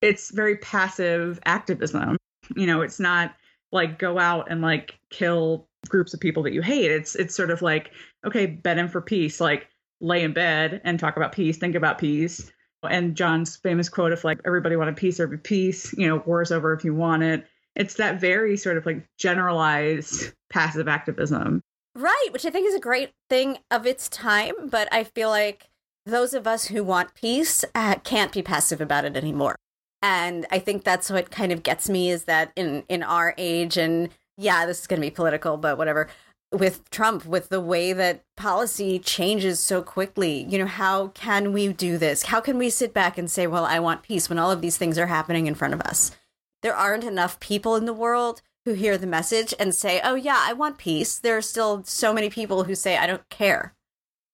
[0.01, 2.17] It's very passive activism.
[2.55, 3.33] You know, it's not
[3.71, 6.91] like go out and like kill groups of people that you hate.
[6.91, 7.91] It's it's sort of like
[8.25, 9.39] okay, bed in for peace.
[9.39, 9.67] Like
[10.01, 12.51] lay in bed and talk about peace, think about peace.
[12.89, 15.93] And John's famous quote of like everybody wanted peace, be peace.
[15.97, 17.45] You know, war's over if you want it.
[17.75, 21.61] It's that very sort of like generalized passive activism.
[21.95, 25.69] Right, which I think is a great thing of its time, but I feel like
[26.05, 29.55] those of us who want peace uh, can't be passive about it anymore
[30.01, 33.77] and i think that's what kind of gets me is that in in our age
[33.77, 36.07] and yeah this is going to be political but whatever
[36.51, 41.71] with trump with the way that policy changes so quickly you know how can we
[41.71, 42.23] do this?
[42.23, 44.77] How can we sit back and say well i want peace when all of these
[44.77, 46.11] things are happening in front of us?
[46.61, 50.39] There aren't enough people in the world who hear the message and say oh yeah
[50.41, 51.19] i want peace.
[51.19, 53.75] There are still so many people who say i don't care.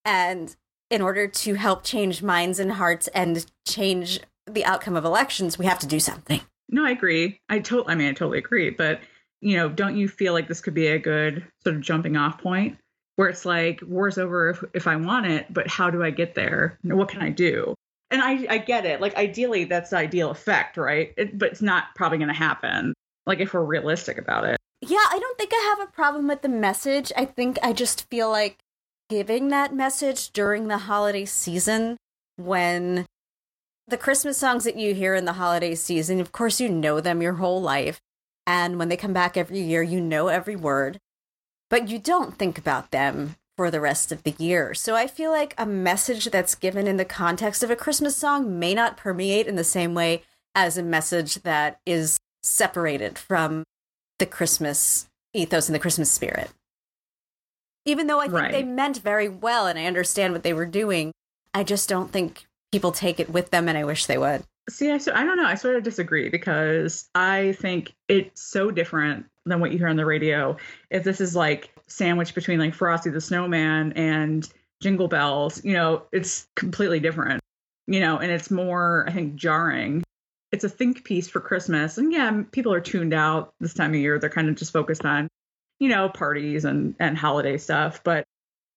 [0.05, 0.55] And
[0.89, 5.65] in order to help change minds and hearts and change the outcome of elections, we
[5.65, 6.41] have to do something.
[6.69, 7.39] No, I agree.
[7.49, 8.69] I totally, I mean, I totally agree.
[8.69, 8.99] But,
[9.41, 12.39] you know, don't you feel like this could be a good sort of jumping off
[12.41, 12.77] point
[13.15, 16.35] where it's like, war's over if, if I want it, but how do I get
[16.35, 16.77] there?
[16.83, 17.73] What can I do?
[18.11, 19.01] And I, I get it.
[19.01, 21.13] Like, ideally, that's the ideal effect, right?
[21.17, 22.93] It, but it's not probably going to happen.
[23.25, 24.57] Like, if we're realistic about it.
[24.81, 27.11] Yeah, I don't think I have a problem with the message.
[27.17, 28.59] I think I just feel like
[29.09, 31.97] giving that message during the holiday season
[32.35, 33.05] when
[33.87, 37.21] the Christmas songs that you hear in the holiday season, of course, you know them
[37.21, 38.01] your whole life.
[38.47, 40.99] And when they come back every year, you know every word.
[41.67, 44.75] but you don't think about them for the rest of the year.
[44.75, 48.59] So I feel like a message that's given in the context of a Christmas song
[48.59, 50.21] may not permeate in the same way
[50.53, 53.63] as a message that is separated from
[54.19, 56.51] the Christmas ethos and the Christmas spirit.
[57.83, 58.51] Even though I think Right.
[58.51, 61.11] they meant very well and I understand what they were doing,
[61.53, 62.45] I just don't think
[62.75, 64.43] people take it with them and I wish they would.
[64.69, 65.45] See, I, I don't know.
[65.45, 69.95] I sort of disagree because I think it's so different than what you hear on
[69.95, 70.57] the radio.
[70.89, 74.45] If this is like sandwiched between like Frosty the Snowman and
[74.81, 77.41] Jingle Bells, you know, it's completely different,
[77.87, 80.03] you know, and it's more, I think, jarring.
[80.51, 81.97] It's a think piece for Christmas.
[81.97, 84.19] And yeah, people are tuned out this time of year.
[84.19, 85.29] They're kind of just focused on,
[85.79, 88.03] you know, parties and, and holiday stuff.
[88.03, 88.25] But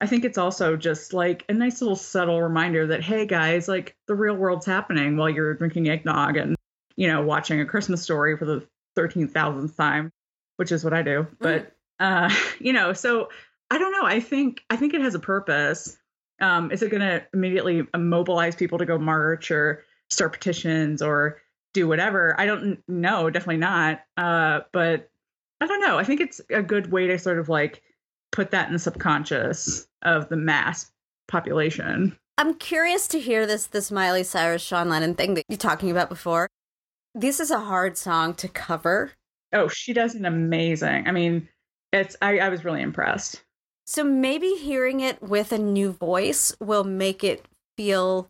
[0.01, 3.95] I think it's also just like a nice little subtle reminder that, hey guys, like
[4.07, 6.55] the real world's happening while you're drinking eggnog and,
[6.95, 8.65] you know, watching a Christmas story for the
[8.97, 10.11] 13,000th time,
[10.55, 11.27] which is what I do.
[11.39, 13.29] But, uh, you know, so
[13.69, 14.05] I don't know.
[14.05, 15.97] I think, I think it has a purpose.
[16.39, 21.41] Um, is it going to immediately mobilize people to go march or start petitions or
[21.73, 22.39] do whatever?
[22.39, 23.29] I don't know.
[23.29, 23.99] Definitely not.
[24.15, 25.09] Uh, but
[25.59, 25.99] I don't know.
[25.99, 27.83] I think it's a good way to sort of like
[28.31, 30.91] put that in the subconscious of the mass
[31.27, 32.17] population.
[32.37, 36.09] I'm curious to hear this this Miley Cyrus Sean Lennon thing that you're talking about
[36.09, 36.47] before.
[37.13, 39.11] This is a hard song to cover.
[39.51, 41.07] Oh, she does an amazing.
[41.07, 41.49] I mean,
[41.91, 43.43] it's I, I was really impressed.
[43.85, 48.29] So maybe hearing it with a new voice will make it feel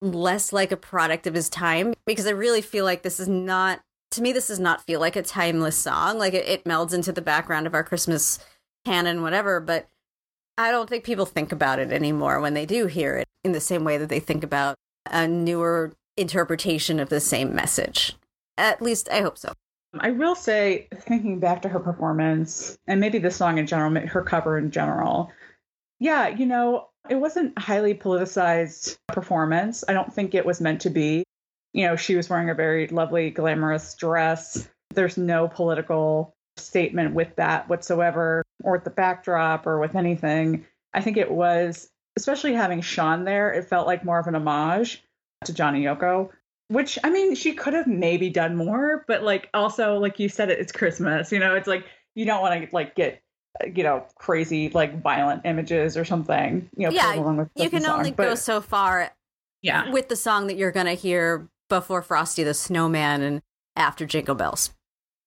[0.00, 3.80] less like a product of his time because I really feel like this is not
[4.12, 6.18] to me this does not feel like a timeless song.
[6.18, 8.38] Like it, it melds into the background of our Christmas
[8.84, 9.88] canon, whatever, but
[10.58, 13.60] I don't think people think about it anymore when they do hear it in the
[13.60, 14.76] same way that they think about
[15.10, 18.16] a newer interpretation of the same message.
[18.58, 19.52] At least I hope so.
[19.98, 24.22] I will say, thinking back to her performance and maybe the song in general, her
[24.22, 25.30] cover in general,
[26.00, 29.84] yeah, you know, it wasn't a highly politicized performance.
[29.86, 31.24] I don't think it was meant to be.
[31.72, 34.68] You know, she was wearing a very lovely, glamorous dress.
[34.94, 40.66] There's no political statement with that whatsoever, or with the backdrop, or with anything.
[40.94, 45.02] I think it was, especially having Sean there, it felt like more of an homage
[45.44, 46.30] to Johnny Yoko
[46.72, 50.50] which I mean, she could have maybe done more, but like also, like you said,
[50.50, 51.30] it, it's Christmas.
[51.30, 51.84] You know, it's like
[52.14, 53.22] you don't want to like get
[53.74, 56.68] you know crazy like violent images or something.
[56.76, 59.10] You know, Yeah, with You can only but, go so far
[59.60, 63.42] yeah, with the song that you're going to hear before Frosty the Snowman and
[63.76, 64.70] after Jingle Bells.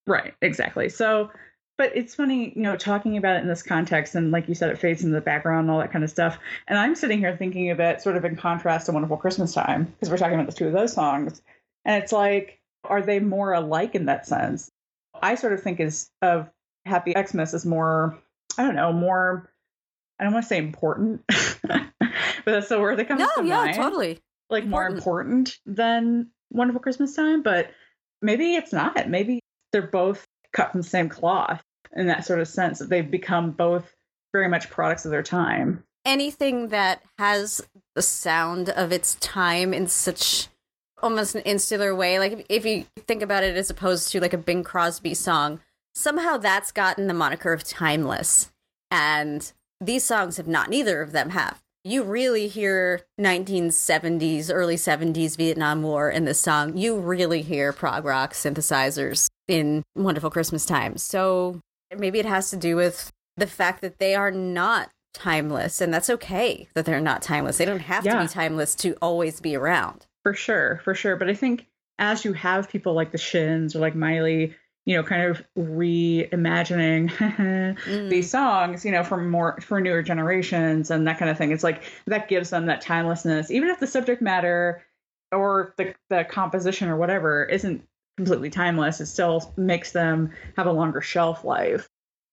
[0.08, 0.90] Right, exactly.
[0.90, 1.32] So,
[1.78, 4.70] but it's funny, you know, talking about it in this context, and like you said,
[4.70, 6.38] it fades in the background and all that kind of stuff.
[6.68, 9.86] And I'm sitting here thinking of it sort of in contrast to Wonderful Christmas Time
[9.86, 11.42] because we're talking about the two of those songs,
[11.84, 14.72] and it's like, are they more alike in that sense?
[15.22, 16.50] I sort of think is of
[16.86, 18.18] Happy Xmas is more,
[18.58, 19.50] I don't know, more.
[20.20, 21.24] I don't want to say important,
[21.68, 21.82] but
[22.46, 24.20] that's the word that comes No, to yeah, mind totally.
[24.50, 25.50] like more Important.
[25.50, 27.72] important than Wonderful Christmas Time, but
[28.22, 29.10] maybe it's not.
[29.10, 29.42] Maybe
[29.76, 31.62] they're both cut from the same cloth
[31.98, 33.94] in that sort of sense that they've become both
[34.32, 35.84] very much products of their time.
[36.06, 37.62] Anything that has
[37.94, 40.48] the sound of its time in such
[41.04, 44.38] almost an insular way, like if, you think about it as opposed to like a
[44.38, 45.60] Bing Crosby song,
[45.94, 48.54] somehow that's gotten the moniker of timeless.
[48.90, 51.62] And these songs have not, neither of them have.
[51.88, 56.76] You really hear 1970s, early 70s Vietnam War in this song.
[56.76, 60.98] You really hear prog rock synthesizers in Wonderful Christmas Time.
[60.98, 61.60] So
[61.96, 66.10] maybe it has to do with the fact that they are not timeless, and that's
[66.10, 67.60] okay that they're not timeless.
[67.60, 70.08] They don't have to be timeless to always be around.
[70.24, 71.16] For sure, for sure.
[71.18, 71.68] But I think
[72.00, 77.10] as you have people like the Shins or like Miley, you know, kind of reimagining
[77.86, 78.10] Mm.
[78.10, 81.52] these songs, you know, for more for newer generations and that kind of thing.
[81.52, 84.84] It's like that gives them that timelessness, even if the subject matter
[85.32, 87.84] or the the composition or whatever isn't
[88.18, 89.02] completely timeless.
[89.02, 91.90] It still makes them have a longer shelf life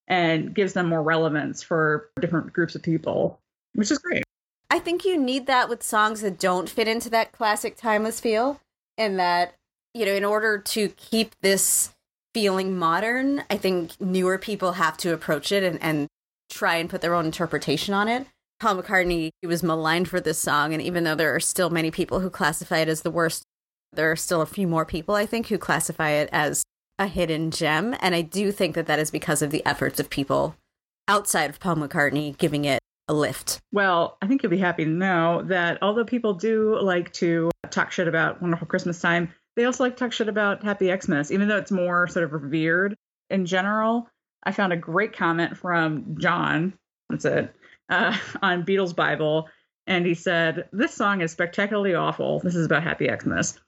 [0.06, 3.40] and gives them more relevance for different groups of people,
[3.74, 4.24] which is great.
[4.70, 8.60] I think you need that with songs that don't fit into that classic timeless feel,
[8.96, 9.54] and that,
[9.94, 11.94] you know, in order to keep this
[12.34, 16.08] feeling modern, I think newer people have to approach it and, and
[16.50, 18.26] try and put their own interpretation on it.
[18.60, 21.90] Paul McCartney he was maligned for this song, and even though there are still many
[21.90, 23.42] people who classify it as the worst,
[23.92, 26.62] there are still a few more people, I think, who classify it as
[26.98, 27.96] a hidden gem.
[28.00, 30.54] And I do think that that is because of the efforts of people
[31.08, 32.78] outside of Paul McCartney giving it
[33.08, 33.58] a lift.
[33.72, 37.90] Well, I think you'll be happy to know that although people do like to talk
[37.90, 41.48] shit about Wonderful Christmas Time, they also like to talk shit about Happy Xmas, even
[41.48, 42.96] though it's more sort of revered
[43.30, 44.08] in general.
[44.42, 46.74] I found a great comment from John.
[47.10, 47.54] That's it.
[47.88, 49.48] Uh, on Beatles Bible,
[49.86, 52.40] and he said, "This song is spectacularly awful.
[52.40, 53.58] This is about Happy Xmas.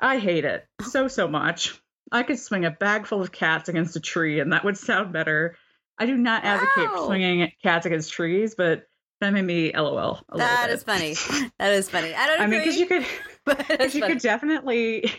[0.00, 1.80] I hate it so so much.
[2.10, 5.12] I could swing a bag full of cats against a tree, and that would sound
[5.12, 5.56] better.
[5.98, 7.06] I do not advocate Wow.
[7.06, 8.84] swinging cats against trees, but
[9.20, 10.20] that made me LOL.
[10.32, 11.14] That is funny.
[11.58, 12.14] That is funny.
[12.14, 12.42] I don't know.
[12.44, 12.56] I agree.
[12.58, 13.04] mean, because you could,
[13.56, 14.14] but you funny.
[14.14, 15.12] could definitely,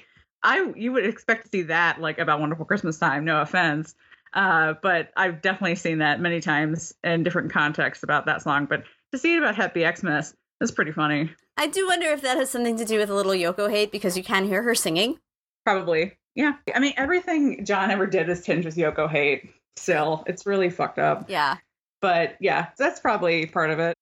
[0.44, 3.26] I you would expect to see that like about Wonderful Christmas Time.
[3.26, 3.96] No offense,
[4.34, 8.66] uh, but I've definitely seen that many times in different contexts about that song.
[8.66, 11.32] But to see it about Happy Xmas is pretty funny.
[11.58, 14.16] I do wonder if that has something to do with a little Yoko hate because
[14.16, 15.20] you can hear her singing.
[15.66, 16.54] Probably, yeah.
[16.74, 19.50] I mean, everything John ever did is tinged with Yoko hate.
[19.76, 21.30] Still, it's really fucked up.
[21.30, 21.58] Yeah.
[22.02, 23.96] But yeah, that's probably part of it.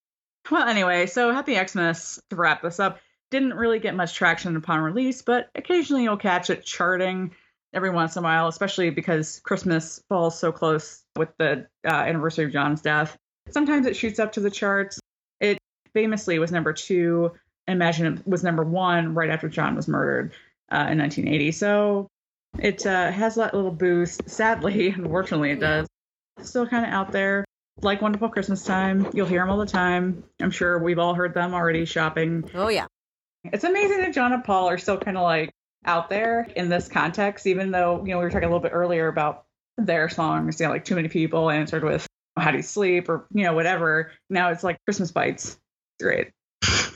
[0.49, 2.99] Well, anyway, so Happy Xmas to wrap this up
[3.31, 7.31] didn't really get much traction upon release, but occasionally you'll catch it charting
[7.73, 12.45] every once in a while, especially because Christmas falls so close with the uh, anniversary
[12.45, 13.17] of John's death.
[13.51, 14.99] Sometimes it shoots up to the charts.
[15.39, 15.57] It
[15.93, 17.31] famously was number two.
[17.67, 20.31] Imagine it was number one right after John was murdered
[20.71, 21.51] uh, in 1980.
[21.51, 22.07] So
[22.59, 24.29] it uh, has that little boost.
[24.29, 25.87] Sadly, unfortunately, it does.
[26.41, 27.45] Still kind of out there
[27.81, 29.09] like Wonderful Christmas Time.
[29.13, 30.23] You'll hear them all the time.
[30.41, 32.49] I'm sure we've all heard them already shopping.
[32.53, 32.87] Oh yeah.
[33.45, 35.51] It's amazing that John and Paul are still kind of like
[35.85, 38.73] out there in this context, even though, you know, we were talking a little bit
[38.73, 39.45] earlier about
[39.77, 42.05] their songs, you know, like Too Many People answered with
[42.37, 44.11] How Do You Sleep or, you know, whatever.
[44.29, 45.57] Now it's like Christmas Bites.
[46.01, 46.31] Great.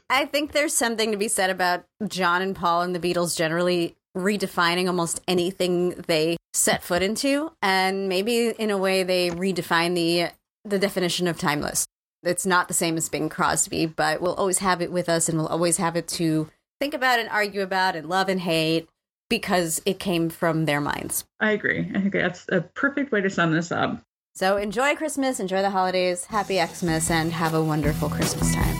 [0.09, 3.95] I think there's something to be said about John and Paul and the Beatles generally
[4.17, 10.31] redefining almost anything they set foot into, and maybe in a way they redefine the
[10.63, 11.87] the definition of timeless.
[12.23, 15.37] It's not the same as Bing Crosby, but we'll always have it with us, and
[15.37, 16.49] we'll always have it to
[16.79, 18.87] think about and argue about and love and hate
[19.29, 21.25] because it came from their minds.
[21.39, 21.89] I agree.
[21.95, 24.01] I think that's a perfect way to sum this up.
[24.35, 28.75] So enjoy Christmas, enjoy the holidays, happy Xmas, and have a wonderful Christmas time.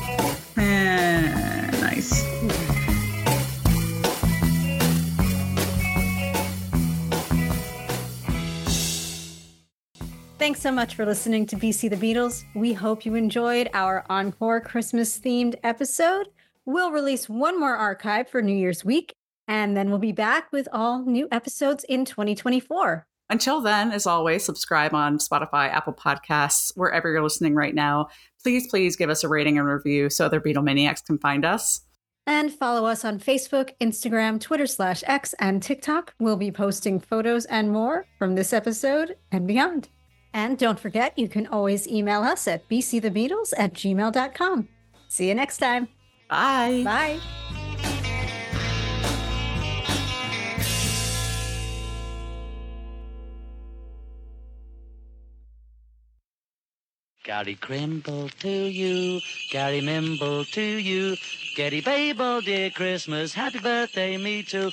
[1.82, 2.31] Nice.
[10.42, 12.46] Thanks so much for listening to BC the Beatles.
[12.56, 16.30] We hope you enjoyed our encore Christmas themed episode.
[16.66, 19.14] We'll release one more archive for New Year's week,
[19.48, 23.06] and then we'll be back with all new episodes in 2024.
[23.30, 28.08] Until then, as always, subscribe on Spotify, Apple Podcasts, wherever you're listening right now.
[28.42, 31.82] Please, please give us a rating and review so other Beatlemaniacs can find us.
[32.26, 36.16] And follow us on Facebook, Instagram, Twitter slash X, and TikTok.
[36.20, 39.89] We'll be posting photos and more from this episode and beyond.
[40.34, 44.68] And don't forget, you can always email us at bcthebeatles at gmail.com.
[45.10, 45.90] See you next time.
[46.30, 46.82] Bye.
[46.86, 47.20] Bye.
[57.24, 59.22] Gary Crimble to you,
[59.52, 61.16] Gary Mimble to you,
[61.56, 64.72] Gary Babel, dear Christmas, happy birthday, me too.